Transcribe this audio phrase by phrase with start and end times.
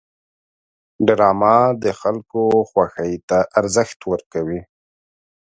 [1.05, 4.59] ډرامه د خلکو خوښې ته ارزښت ورکوي